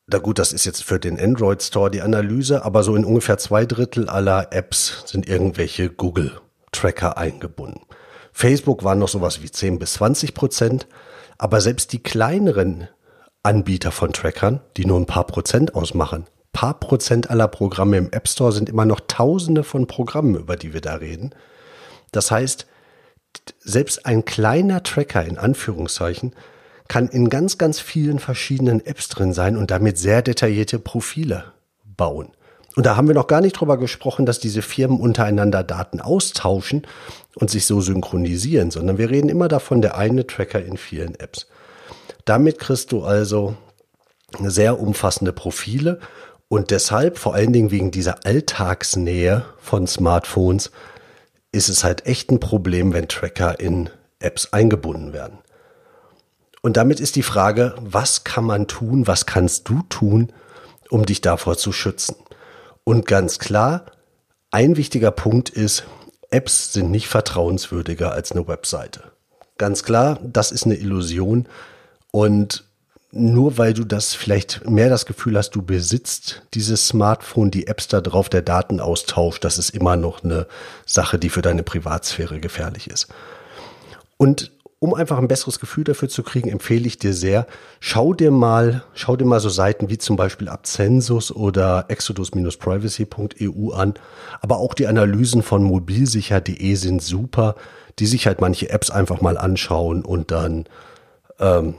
na 0.08 0.18
gut, 0.18 0.38
das 0.38 0.52
ist 0.52 0.66
jetzt 0.66 0.84
für 0.84 1.00
den 1.00 1.18
Android 1.18 1.64
Store 1.64 1.90
die 1.90 2.02
Analyse, 2.02 2.66
aber 2.66 2.84
so 2.84 2.94
in 2.96 3.06
ungefähr 3.06 3.38
zwei 3.38 3.66
Drittel 3.66 4.10
aller 4.10 4.52
Apps 4.52 5.04
sind 5.06 5.30
irgendwelche 5.30 5.90
Google 5.90 6.42
Tracker 6.74 7.18
eingebunden. 7.18 7.86
Facebook 8.34 8.84
waren 8.84 9.00
noch 9.00 9.08
sowas 9.08 9.42
wie 9.42 9.50
10 9.50 9.80
bis 9.80 9.94
20 9.94 10.34
Prozent, 10.34 10.88
aber 11.38 11.62
selbst 11.62 11.94
die 11.94 12.04
kleineren 12.04 12.90
Anbieter 13.44 13.92
von 13.92 14.12
Trackern, 14.12 14.60
die 14.76 14.86
nur 14.86 15.00
ein 15.00 15.06
paar 15.06 15.26
Prozent 15.26 15.76
ausmachen, 15.76 16.26
paar 16.54 16.80
Prozent 16.80 17.30
aller 17.30 17.48
Programme 17.48 17.98
im 17.98 18.12
App 18.12 18.30
Store 18.30 18.52
sind 18.52 18.70
immer 18.70 18.86
noch 18.86 19.02
Tausende 19.08 19.64
von 19.64 19.88
Programmen, 19.88 20.36
über 20.36 20.56
die 20.56 20.74
wir 20.74 20.82
da 20.82 20.96
reden. 20.96 21.36
Das 22.12 22.32
heißt, 22.32 22.68
selbst 23.60 24.06
ein 24.06 24.24
kleiner 24.24 24.84
Tracker 24.84 25.26
in 25.26 25.38
Anführungszeichen 25.38 26.34
kann 26.88 27.08
in 27.08 27.30
ganz, 27.30 27.58
ganz 27.58 27.80
vielen 27.80 28.20
verschiedenen 28.20 28.86
Apps 28.86 29.10
drin 29.10 29.34
sein 29.34 29.58
und 29.58 29.72
damit 29.72 29.98
sehr 29.98 30.22
detaillierte 30.22 30.80
Profile 30.80 31.46
bauen. 31.84 32.30
Und 32.76 32.86
da 32.86 32.96
haben 32.96 33.08
wir 33.08 33.16
noch 33.16 33.28
gar 33.28 33.42
nicht 33.42 33.54
drüber 33.54 33.78
gesprochen, 33.78 34.26
dass 34.26 34.40
diese 34.40 34.62
Firmen 34.62 35.00
untereinander 35.00 35.64
Daten 35.64 36.02
austauschen 36.02 36.88
und 37.36 37.50
sich 37.50 37.66
so 37.66 37.82
synchronisieren, 37.82 38.72
sondern 38.72 38.98
wir 38.98 39.10
reden 39.10 39.30
immer 39.30 39.48
davon, 39.48 39.82
der 39.82 39.98
eine 39.98 40.26
Tracker 40.26 40.64
in 40.64 40.78
vielen 40.78 41.16
Apps. 41.16 41.48
Damit 42.26 42.60
kriegst 42.60 42.92
du 42.92 43.04
also 43.04 43.56
sehr 44.42 44.80
umfassende 44.80 45.34
Profile 45.34 46.00
und 46.54 46.70
deshalb, 46.70 47.18
vor 47.18 47.34
allen 47.34 47.52
Dingen 47.52 47.72
wegen 47.72 47.90
dieser 47.90 48.28
Alltagsnähe 48.28 49.44
von 49.58 49.88
Smartphones, 49.88 50.70
ist 51.52 51.68
es 51.68 51.84
halt 51.84 52.06
echt 52.06 52.30
ein 52.30 52.40
Problem, 52.40 52.94
wenn 52.94 53.08
Tracker 53.08 53.60
in 53.60 53.90
Apps 54.20 54.54
eingebunden 54.54 55.14
werden. 55.14 55.40
Und 56.62 56.78
damit 56.78 57.00
ist 57.00 57.16
die 57.16 57.24
Frage, 57.24 57.74
was 57.80 58.24
kann 58.24 58.44
man 58.44 58.68
tun, 58.68 59.08
was 59.08 59.26
kannst 59.26 59.68
du 59.68 59.82
tun, 59.90 60.32
um 60.92 61.08
dich 61.08 61.22
davor 61.22 61.58
zu 61.58 61.72
schützen? 61.72 62.18
Und 62.84 63.08
ganz 63.08 63.40
klar, 63.40 63.88
ein 64.52 64.78
wichtiger 64.78 65.10
Punkt 65.10 65.50
ist, 65.50 65.86
Apps 66.30 66.72
sind 66.72 66.92
nicht 66.92 67.08
vertrauenswürdiger 67.08 68.12
als 68.12 68.32
eine 68.32 68.48
Webseite. 68.48 69.02
Ganz 69.58 69.82
klar, 69.82 70.20
das 70.22 70.52
ist 70.52 70.68
eine 70.68 70.76
Illusion 70.76 71.48
und 72.12 72.64
nur 73.16 73.60
weil 73.60 73.74
du 73.74 73.84
das 73.84 74.16
vielleicht 74.16 74.68
mehr 74.68 74.90
das 74.90 75.06
Gefühl 75.06 75.38
hast, 75.38 75.52
du 75.52 75.62
besitzt 75.62 76.42
dieses 76.56 76.88
Smartphone, 76.88 77.52
die 77.52 77.68
Apps 77.68 77.88
da 77.88 78.02
drauf, 78.02 78.28
der 78.28 78.42
Datenaustausch, 78.42 79.40
das 79.40 79.60
ist 79.60 79.70
immer 79.70 79.96
noch 79.96 80.24
eine 80.24 80.48
Sache, 80.86 81.20
die 81.20 81.30
für 81.30 81.44
deine 81.44 81.62
Privatsphäre 81.62 82.40
gefährlich 82.40 82.90
ist. 82.90 83.08
Und 84.18 84.52
um 84.80 84.96
einfach 84.96 85.18
ein 85.18 85.28
besseres 85.28 85.60
Gefühl 85.60 85.84
dafür 85.84 86.10
zu 86.10 86.24
kriegen, 86.24 86.50
empfehle 86.50 86.88
ich 86.88 86.98
dir 86.98 87.14
sehr, 87.14 87.46
schau 87.80 88.14
dir 88.14 88.32
mal, 88.32 88.84
schau 88.94 89.16
dir 89.16 89.26
mal 89.26 89.40
so 89.40 89.48
Seiten 89.48 89.90
wie 89.90 89.98
zum 89.98 90.18
Beispiel 90.18 90.50
Abcensus 90.50 91.32
oder 91.32 91.86
exodus-privacy.eu 91.90 93.72
an. 93.74 93.94
Aber 94.42 94.58
auch 94.58 94.74
die 94.74 94.88
Analysen 94.88 95.44
von 95.44 95.64
mobilsicher.de 95.64 96.76
sind 96.76 97.02
super, 97.02 97.56
die 98.00 98.08
sich 98.08 98.28
halt 98.28 98.42
manche 98.42 98.72
Apps 98.72 98.90
einfach 98.90 99.22
mal 99.22 99.38
anschauen 99.38 100.04
und 100.04 100.32
dann, 100.32 100.66
ähm, 101.40 101.76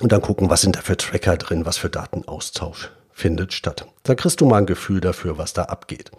und 0.00 0.12
dann 0.12 0.22
gucken, 0.22 0.50
was 0.50 0.62
sind 0.62 0.76
da 0.76 0.80
für 0.80 0.96
Tracker 0.96 1.36
drin, 1.36 1.66
was 1.66 1.76
für 1.76 1.90
Datenaustausch 1.90 2.90
findet 3.12 3.52
statt. 3.52 3.86
Dann 4.04 4.16
kriegst 4.16 4.40
du 4.40 4.46
mal 4.46 4.58
ein 4.58 4.66
Gefühl 4.66 5.00
dafür, 5.00 5.38
was 5.38 5.52
da 5.52 5.64
abgeht. 5.64 6.10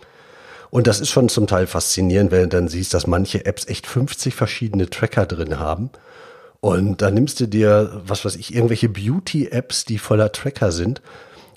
Und 0.70 0.86
das 0.86 1.00
ist 1.00 1.10
schon 1.10 1.30
zum 1.30 1.48
Teil 1.48 1.66
faszinierend, 1.66 2.32
wenn 2.32 2.44
du 2.44 2.48
dann 2.50 2.68
siehst, 2.68 2.94
dass 2.94 3.08
manche 3.08 3.46
Apps 3.46 3.68
echt 3.68 3.88
50 3.88 4.36
verschiedene 4.36 4.90
Tracker 4.90 5.26
drin 5.26 5.60
haben. 5.60 5.90
Und 6.62 7.02
dann 7.02 7.14
nimmst 7.14 7.40
du 7.40 7.48
dir, 7.48 8.02
was 8.06 8.26
weiß 8.26 8.36
ich, 8.36 8.54
irgendwelche 8.54 8.90
Beauty-Apps, 8.90 9.86
die 9.86 9.98
voller 9.98 10.32
Tracker 10.32 10.72
sind 10.72 11.02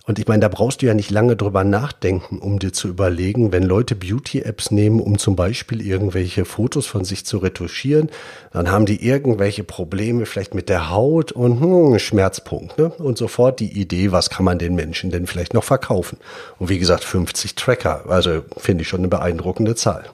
und 0.04 0.18
ich 0.18 0.26
meine, 0.26 0.40
da 0.40 0.48
brauchst 0.48 0.82
du 0.82 0.86
ja 0.86 0.94
nicht 0.94 1.10
lange 1.10 1.36
drüber 1.36 1.62
nachdenken, 1.62 2.38
um 2.38 2.58
dir 2.58 2.72
zu 2.72 2.88
überlegen, 2.88 3.52
wenn 3.52 3.62
Leute 3.62 3.94
Beauty-Apps 3.94 4.72
nehmen, 4.72 5.00
um 5.00 5.16
zum 5.16 5.36
Beispiel 5.36 5.80
irgendwelche 5.80 6.44
Fotos 6.44 6.86
von 6.86 7.04
sich 7.04 7.24
zu 7.24 7.38
retuschieren, 7.38 8.10
dann 8.52 8.70
haben 8.70 8.84
die 8.84 9.06
irgendwelche 9.06 9.62
Probleme 9.62 10.26
vielleicht 10.26 10.54
mit 10.54 10.68
der 10.68 10.90
Haut 10.90 11.30
und 11.30 11.60
hm, 11.60 11.98
Schmerzpunkt. 12.00 12.78
Ne? 12.78 12.88
Und 12.88 13.16
sofort 13.16 13.60
die 13.60 13.80
Idee, 13.80 14.10
was 14.10 14.28
kann 14.28 14.44
man 14.44 14.58
den 14.58 14.74
Menschen 14.74 15.10
denn 15.10 15.28
vielleicht 15.28 15.54
noch 15.54 15.64
verkaufen? 15.64 16.18
Und 16.58 16.68
wie 16.68 16.80
gesagt, 16.80 17.04
50 17.04 17.54
Tracker. 17.54 18.04
Also 18.08 18.42
finde 18.56 18.82
ich 18.82 18.88
schon 18.88 19.00
eine 19.00 19.08
beeindruckende 19.08 19.76
Zahl. 19.76 20.06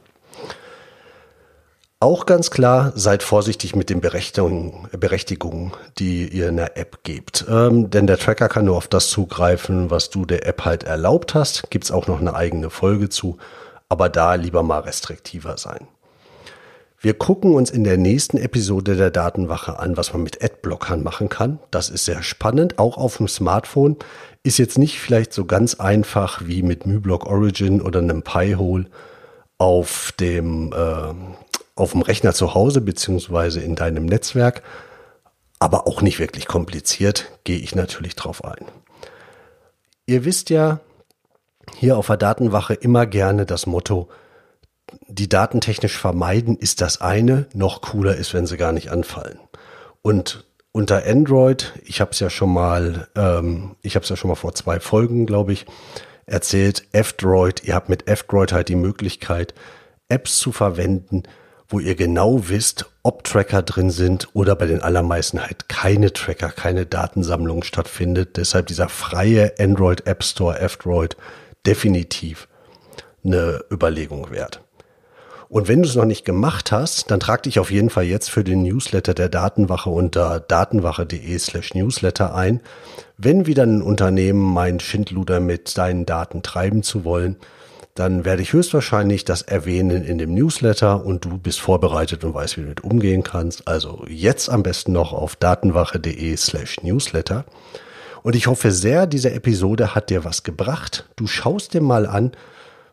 Auch 2.00 2.26
ganz 2.26 2.52
klar, 2.52 2.92
seid 2.94 3.24
vorsichtig 3.24 3.74
mit 3.74 3.90
den 3.90 4.00
Berechtigungen, 4.00 5.72
die 5.98 6.28
ihr 6.28 6.48
in 6.48 6.56
der 6.56 6.76
App 6.76 7.02
gebt. 7.02 7.44
Ähm, 7.48 7.90
denn 7.90 8.06
der 8.06 8.18
Tracker 8.18 8.48
kann 8.48 8.66
nur 8.66 8.76
auf 8.76 8.86
das 8.86 9.08
zugreifen, 9.08 9.90
was 9.90 10.08
du 10.08 10.24
der 10.24 10.46
App 10.46 10.64
halt 10.64 10.84
erlaubt 10.84 11.34
hast. 11.34 11.70
Gibt's 11.70 11.90
auch 11.90 12.06
noch 12.06 12.20
eine 12.20 12.36
eigene 12.36 12.70
Folge 12.70 13.08
zu. 13.08 13.38
Aber 13.88 14.08
da 14.08 14.36
lieber 14.36 14.62
mal 14.62 14.78
restriktiver 14.78 15.58
sein. 15.58 15.88
Wir 17.00 17.14
gucken 17.14 17.54
uns 17.56 17.68
in 17.68 17.82
der 17.82 17.96
nächsten 17.96 18.38
Episode 18.38 18.94
der 18.94 19.10
Datenwache 19.10 19.80
an, 19.80 19.96
was 19.96 20.12
man 20.12 20.22
mit 20.22 20.40
Adblockern 20.40 21.02
machen 21.02 21.28
kann. 21.28 21.58
Das 21.72 21.90
ist 21.90 22.04
sehr 22.04 22.22
spannend, 22.22 22.78
auch 22.78 22.96
auf 22.96 23.16
dem 23.16 23.26
Smartphone. 23.26 23.96
Ist 24.44 24.58
jetzt 24.58 24.78
nicht 24.78 25.00
vielleicht 25.00 25.32
so 25.32 25.46
ganz 25.46 25.74
einfach 25.74 26.42
wie 26.44 26.62
mit 26.62 26.86
MyBlock 26.86 27.26
Origin 27.26 27.82
oder 27.82 27.98
einem 27.98 28.22
Pi-Hole 28.22 28.86
auf 29.58 30.12
dem 30.20 30.72
äh, 30.72 31.14
auf 31.78 31.92
dem 31.92 32.02
Rechner 32.02 32.32
zu 32.32 32.54
Hause 32.54 32.80
beziehungsweise 32.80 33.60
in 33.60 33.74
deinem 33.74 34.06
Netzwerk, 34.06 34.62
aber 35.58 35.86
auch 35.86 36.02
nicht 36.02 36.18
wirklich 36.18 36.46
kompliziert, 36.46 37.30
gehe 37.44 37.58
ich 37.58 37.74
natürlich 37.74 38.14
drauf 38.16 38.44
ein. 38.44 38.64
Ihr 40.06 40.24
wisst 40.24 40.50
ja 40.50 40.80
hier 41.76 41.96
auf 41.96 42.06
der 42.06 42.16
Datenwache 42.16 42.74
immer 42.74 43.06
gerne 43.06 43.46
das 43.46 43.66
Motto, 43.66 44.08
die 45.06 45.28
Daten 45.28 45.60
technisch 45.60 45.98
vermeiden 45.98 46.56
ist 46.56 46.80
das 46.80 47.00
eine, 47.00 47.46
noch 47.52 47.82
cooler 47.82 48.16
ist, 48.16 48.32
wenn 48.32 48.46
sie 48.46 48.56
gar 48.56 48.72
nicht 48.72 48.90
anfallen. 48.90 49.38
Und 50.02 50.46
unter 50.72 51.04
Android, 51.06 51.74
ich 51.84 52.00
habe 52.00 52.12
es 52.12 52.20
ja 52.20 52.30
schon 52.30 52.52
mal, 52.52 53.08
ähm, 53.16 53.76
ich 53.82 53.96
habe 53.96 54.04
es 54.04 54.08
ja 54.08 54.16
schon 54.16 54.28
mal 54.28 54.34
vor 54.34 54.54
zwei 54.54 54.80
Folgen, 54.80 55.26
glaube 55.26 55.52
ich, 55.52 55.66
erzählt, 56.24 56.84
F-Droid, 56.92 57.64
ihr 57.64 57.74
habt 57.74 57.88
mit 57.88 58.08
F-Droid 58.08 58.52
halt 58.52 58.68
die 58.68 58.76
Möglichkeit, 58.76 59.54
Apps 60.08 60.38
zu 60.38 60.52
verwenden, 60.52 61.24
wo 61.68 61.80
ihr 61.80 61.94
genau 61.94 62.48
wisst, 62.48 62.86
ob 63.02 63.24
Tracker 63.24 63.62
drin 63.62 63.90
sind 63.90 64.28
oder 64.32 64.56
bei 64.56 64.66
den 64.66 64.82
allermeisten 64.82 65.40
halt 65.40 65.68
keine 65.68 66.12
Tracker, 66.12 66.48
keine 66.48 66.86
Datensammlung 66.86 67.62
stattfindet. 67.62 68.36
Deshalb 68.38 68.66
dieser 68.66 68.88
freie 68.88 69.54
Android 69.58 70.06
App 70.06 70.24
Store 70.24 70.58
F-Droid 70.58 71.16
definitiv 71.66 72.48
eine 73.22 73.62
Überlegung 73.70 74.30
wert. 74.30 74.62
Und 75.50 75.66
wenn 75.66 75.82
du 75.82 75.88
es 75.88 75.94
noch 75.94 76.04
nicht 76.04 76.26
gemacht 76.26 76.72
hast, 76.72 77.10
dann 77.10 77.20
trag 77.20 77.42
dich 77.42 77.58
auf 77.58 77.70
jeden 77.70 77.88
Fall 77.88 78.04
jetzt 78.04 78.28
für 78.30 78.44
den 78.44 78.62
Newsletter 78.62 79.14
der 79.14 79.30
Datenwache 79.30 79.88
unter 79.88 80.40
datenwache.de 80.40 81.38
slash 81.38 81.74
newsletter 81.74 82.34
ein. 82.34 82.60
Wenn 83.16 83.46
wieder 83.46 83.62
ein 83.62 83.80
Unternehmen 83.80 84.40
meint, 84.40 84.82
Schindluder 84.82 85.40
mit 85.40 85.76
deinen 85.78 86.04
Daten 86.04 86.42
treiben 86.42 86.82
zu 86.82 87.04
wollen, 87.04 87.36
dann 87.98 88.24
werde 88.24 88.42
ich 88.42 88.52
höchstwahrscheinlich 88.52 89.24
das 89.24 89.42
erwähnen 89.42 90.04
in 90.04 90.18
dem 90.18 90.32
Newsletter 90.32 91.04
und 91.04 91.24
du 91.24 91.36
bist 91.38 91.60
vorbereitet 91.60 92.22
und 92.22 92.32
weißt, 92.32 92.56
wie 92.56 92.60
du 92.60 92.66
damit 92.66 92.84
umgehen 92.84 93.24
kannst. 93.24 93.66
Also 93.66 94.04
jetzt 94.08 94.48
am 94.48 94.62
besten 94.62 94.92
noch 94.92 95.12
auf 95.12 95.34
datenwache.de 95.34 96.36
slash 96.36 96.82
newsletter. 96.82 97.44
Und 98.22 98.36
ich 98.36 98.46
hoffe 98.46 98.70
sehr, 98.70 99.06
diese 99.06 99.32
Episode 99.32 99.94
hat 99.94 100.10
dir 100.10 100.24
was 100.24 100.44
gebracht. 100.44 101.08
Du 101.16 101.26
schaust 101.26 101.74
dir 101.74 101.80
mal 101.80 102.06
an, 102.06 102.32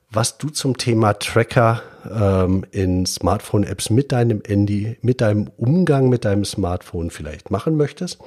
was 0.10 0.38
du 0.38 0.50
zum 0.50 0.78
Thema 0.78 1.14
Tracker 1.14 1.82
ähm, 2.10 2.66
in 2.72 3.06
Smartphone-Apps 3.06 3.92
mit 3.92 4.12
deinem 4.12 4.42
Handy, 4.46 4.98
mit 5.02 5.22
deinem 5.22 5.52
Umgang 5.58 6.10
mit 6.10 6.26
deinem 6.26 6.46
Smartphone 6.46 7.12
vielleicht 7.12 7.52
machen 7.52 7.78
möchtest. 7.78 8.20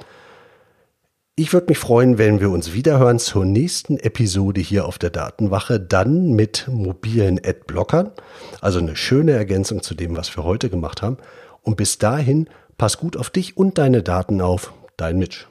Ich 1.39 1.53
würde 1.53 1.67
mich 1.69 1.77
freuen, 1.77 2.17
wenn 2.17 2.41
wir 2.41 2.49
uns 2.49 2.73
wiederhören 2.73 3.17
zur 3.17 3.45
nächsten 3.45 3.97
Episode 3.97 4.59
hier 4.59 4.85
auf 4.85 4.97
der 4.97 5.09
Datenwache, 5.09 5.79
dann 5.79 6.33
mit 6.33 6.67
mobilen 6.69 7.39
Adblockern. 7.41 8.11
Also 8.59 8.79
eine 8.79 8.97
schöne 8.97 9.31
Ergänzung 9.31 9.81
zu 9.81 9.95
dem, 9.95 10.17
was 10.17 10.35
wir 10.35 10.43
heute 10.43 10.69
gemacht 10.69 11.01
haben. 11.01 11.15
Und 11.61 11.77
bis 11.77 11.97
dahin, 11.97 12.49
pass 12.77 12.97
gut 12.97 13.15
auf 13.15 13.29
dich 13.29 13.55
und 13.55 13.77
deine 13.77 14.03
Daten 14.03 14.41
auf. 14.41 14.73
Dein 14.97 15.17
Mitch. 15.17 15.48